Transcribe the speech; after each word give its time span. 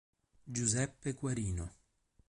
Giuseppe 0.47 1.13
Guarino 1.13 1.69